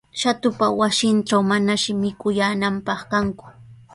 [0.19, 3.45] Shatupa wasintraw manashi mikuyaananpaq kanku.